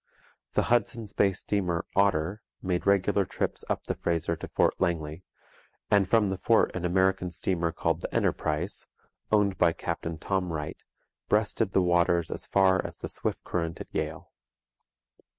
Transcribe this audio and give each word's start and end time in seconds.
The 0.53 0.63
Hudson's 0.73 1.13
Bay 1.13 1.31
steamer 1.31 1.85
Otter 1.95 2.41
made 2.63 2.87
regular 2.87 3.23
trips 3.23 3.63
up 3.69 3.83
the 3.83 3.93
Fraser 3.93 4.35
to 4.35 4.47
Fort 4.47 4.73
Langley; 4.81 5.23
and 5.91 6.09
from 6.09 6.29
the 6.29 6.39
fort 6.39 6.75
an 6.75 6.85
American 6.85 7.29
steamer 7.29 7.71
called 7.71 8.01
the 8.01 8.11
Enterprise, 8.11 8.87
owned 9.31 9.59
by 9.59 9.73
Captain 9.73 10.17
Tom 10.17 10.51
Wright, 10.51 10.81
breasted 11.29 11.73
the 11.73 11.83
waters 11.83 12.31
as 12.31 12.47
far 12.47 12.83
as 12.83 12.97
the 12.97 13.09
swift 13.09 13.43
current 13.43 13.79
at 13.79 13.89
Yale. 13.93 14.31